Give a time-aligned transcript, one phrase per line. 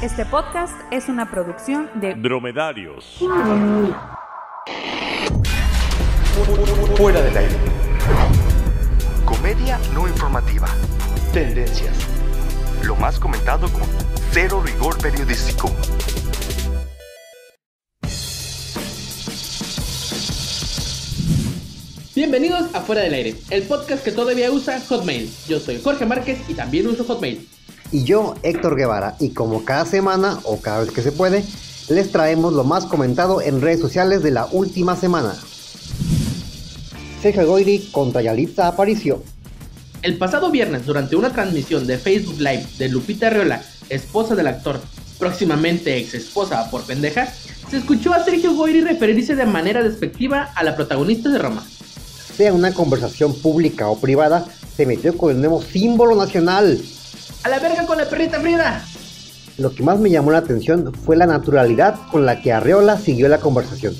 [0.00, 3.18] Este podcast es una producción de Dromedarios.
[6.96, 7.56] Fuera del aire.
[9.24, 10.68] Comedia no informativa.
[11.32, 11.96] Tendencias.
[12.84, 13.82] Lo más comentado con
[14.30, 15.68] cero rigor periodístico.
[22.14, 25.28] Bienvenidos a Fuera del Aire, el podcast que todavía usa Hotmail.
[25.48, 27.48] Yo soy Jorge Márquez y también uso Hotmail.
[27.90, 31.42] Y yo, Héctor Guevara, y como cada semana o cada vez que se puede,
[31.88, 35.34] les traemos lo más comentado en redes sociales de la última semana.
[37.22, 39.22] Sergio Goyri contra Yalitza Aparicio.
[40.02, 44.80] El pasado viernes, durante una transmisión de Facebook Live de Lupita Arriola, esposa del actor,
[45.18, 47.32] próximamente ex esposa por pendeja,
[47.70, 51.66] se escuchó a Sergio Goyri referirse de manera despectiva a la protagonista de Roma.
[52.36, 54.46] Sea una conversación pública o privada,
[54.76, 56.80] se metió con el nuevo símbolo nacional.
[57.48, 58.84] ¡A la verga con la perrita Frida!
[59.56, 63.26] Lo que más me llamó la atención fue la naturalidad con la que Arreola siguió
[63.26, 63.94] la conversación.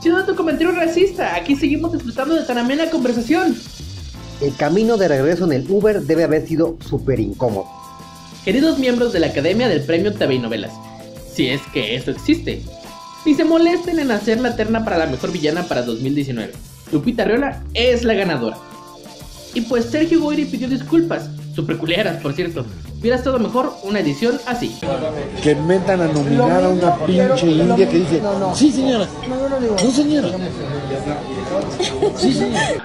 [0.00, 3.54] Siendo tu comentario racista, aquí seguimos disfrutando de tan amena conversación.
[4.40, 7.66] El camino de regreso en el Uber debe haber sido súper incómodo.
[8.42, 10.72] Queridos miembros de la Academia del Premio TV y Novelas,
[11.30, 12.62] si es que eso existe,
[13.26, 16.54] ni se molesten en hacer la terna para la mejor villana para 2019.
[16.90, 18.56] Lupita Arriola es la ganadora.
[19.52, 22.64] Y pues Sergio Goyri pidió disculpas, super culeras, por cierto.
[23.00, 24.76] Hubiera estado mejor una edición así.
[25.42, 28.22] que metan a nominar a una pinche india que dice,
[28.54, 29.08] sí señora,
[29.82, 30.28] no señora,
[32.16, 32.82] sí señora.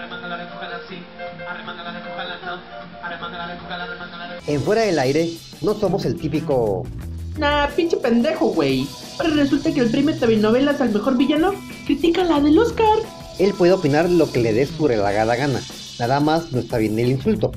[4.48, 5.30] En fuera del aire,
[5.62, 6.84] no somos el típico
[7.38, 8.88] Nah, pinche pendejo, güey.
[9.18, 11.54] Pero resulta que el premio TV Novelas al mejor villano
[11.86, 12.98] critica la del Oscar.
[13.38, 15.62] Él puede opinar lo que le dé su relagada gana.
[16.00, 17.52] Nada más no está bien el insulto.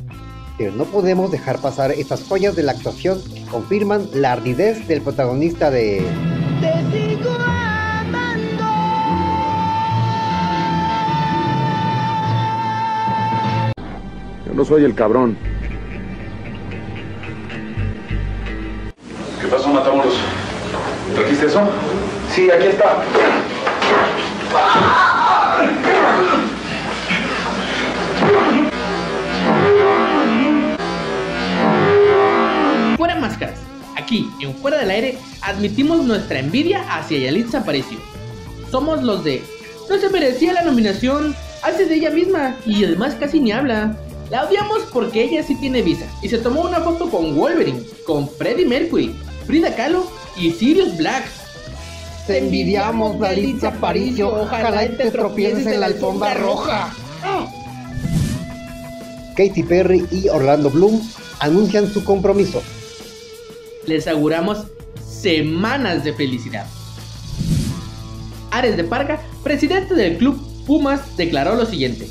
[0.60, 5.00] Pero no podemos dejar pasar estas joyas de la actuación que confirman la ardidez del
[5.00, 6.04] protagonista de...
[14.46, 15.38] Yo no soy el cabrón.
[19.40, 20.12] ¿Qué pasó, Matamoros?
[21.14, 21.70] ¿Trajiste eso?
[22.34, 23.02] Sí, aquí está.
[24.50, 25.09] Fuera
[34.90, 37.98] Aire, admitimos nuestra envidia hacia Yalitza Aparicio.
[38.70, 39.42] Somos los de...
[39.88, 43.96] No se merecía la nominación, hace de ella misma y además casi ni habla.
[44.30, 48.28] La odiamos porque ella sí tiene visa y se tomó una foto con Wolverine, con
[48.28, 49.14] Freddie Mercury,
[49.46, 50.06] Frida Kahlo
[50.36, 51.24] y Sirius Black.
[52.26, 54.28] Te envidiamos, Yalitza Aparicio.
[54.42, 56.94] Ojalá y te tropieces en la alfombra roja.
[59.36, 61.00] Katy Perry y Orlando Bloom
[61.40, 62.62] anuncian su compromiso.
[63.86, 64.66] Les auguramos
[65.20, 66.66] semanas de felicidad.
[68.50, 72.08] Ares de Parga, presidente del club Pumas, declaró lo siguiente.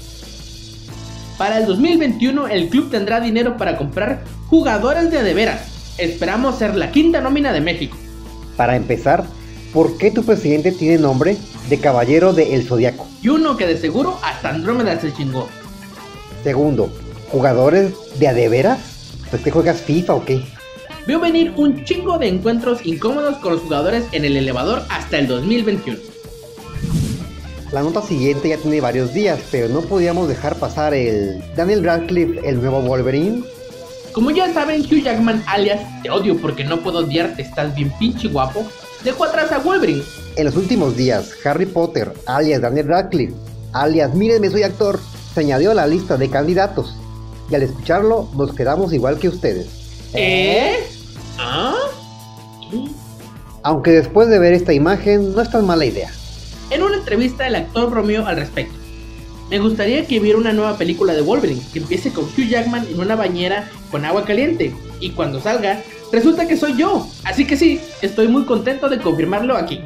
[1.38, 5.96] Para el 2021 el club tendrá dinero para comprar jugadores de adeveras.
[5.98, 7.98] Esperamos ser la quinta nómina de México.
[8.58, 9.24] Para empezar,
[9.74, 11.38] ¿por qué tu presidente tiene nombre
[11.70, 13.08] de caballero de El Zodiaco?
[13.22, 15.48] Y uno que de seguro hasta Andrómeda se chingó.
[16.44, 16.92] Segundo,
[17.32, 18.80] ¿jugadores de adeveras?
[19.30, 20.44] ¿Pues que juegas FIFA o qué?
[21.10, 25.26] Vio venir un chingo de encuentros incómodos con los jugadores en el elevador hasta el
[25.26, 25.98] 2021.
[27.72, 32.48] La nota siguiente ya tiene varios días, pero no podíamos dejar pasar el Daniel Radcliffe,
[32.48, 33.44] el nuevo Wolverine.
[34.12, 38.28] Como ya saben, Hugh Jackman alias Te odio porque no puedo odiarte, estás bien pinche
[38.28, 38.68] guapo,
[39.04, 40.04] dejó atrás a Wolverine.
[40.36, 43.34] En los últimos días, Harry Potter, alias Daniel Radcliffe,
[43.74, 45.00] alias Mírenme soy actor,
[45.34, 46.96] se añadió a la lista de candidatos.
[47.50, 49.70] Y al escucharlo, nos quedamos igual que ustedes.
[50.14, 50.99] ¿Eh?
[51.40, 51.74] ¿Ah?
[53.64, 56.12] Aunque después de ver esta imagen, no es tan mala idea.
[56.70, 58.78] En una entrevista el actor bromeó al respecto.
[59.50, 63.00] Me gustaría que viera una nueva película de Wolverine, que empiece con Hugh Jackman en
[63.00, 67.08] una bañera con agua caliente, y cuando salga, resulta que soy yo.
[67.24, 69.82] Así que sí, estoy muy contento de confirmarlo aquí.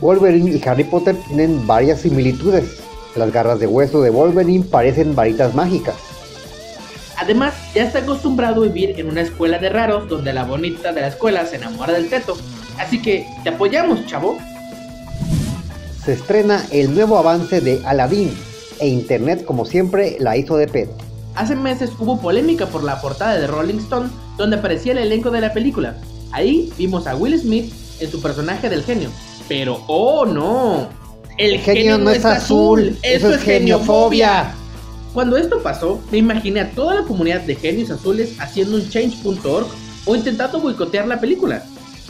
[0.00, 2.78] Wolverine y Harry Potter tienen varias similitudes.
[3.16, 5.96] Las garras de hueso de Wolverine parecen varitas mágicas.
[7.16, 11.00] Además, ya está acostumbrado a vivir en una escuela de raros donde la bonita de
[11.00, 12.36] la escuela se enamora del teto.
[12.78, 14.38] Así que te apoyamos, chavo.
[16.04, 18.36] Se estrena el nuevo avance de Aladdin
[18.80, 20.92] e Internet como siempre la hizo de pedo.
[21.34, 25.40] Hace meses hubo polémica por la portada de Rolling Stone donde aparecía el elenco de
[25.40, 25.96] la película.
[26.32, 29.08] Ahí vimos a Will Smith en su personaje del genio.
[29.48, 30.88] Pero, oh no,
[31.36, 34.54] el, genio no es azul, eso es geniofobia.
[35.14, 39.66] Cuando esto pasó, me imaginé a toda la comunidad de genios azules haciendo un change.org
[40.06, 41.62] o intentando boicotear la película.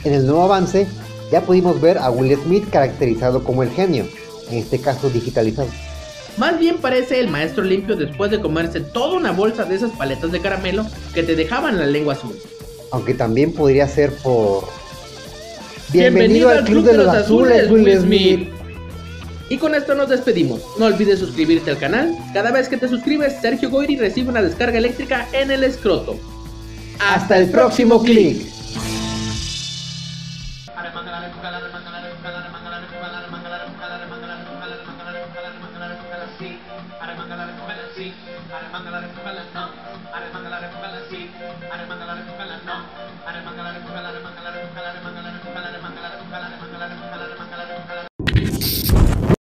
[0.03, 0.87] En el nuevo avance
[1.31, 4.07] ya pudimos ver a Will Smith caracterizado como el genio,
[4.49, 5.69] en este caso digitalizado.
[6.37, 10.31] Más bien parece el maestro limpio después de comerse toda una bolsa de esas paletas
[10.31, 12.35] de caramelo que te dejaban la lengua azul.
[12.91, 14.63] Aunque también podría ser por...
[15.93, 18.54] Bienvenido, al Club, de, los, Azules, Will Smith.
[19.49, 20.61] Y con esto nos despedimos.
[20.79, 22.15] No olvides suscribirte al canal.
[22.33, 26.17] Cada vez que te suscribes, Sergio Goiri recibe una descarga eléctrica en el escroto.
[26.99, 28.55] Hasta el próximo clic.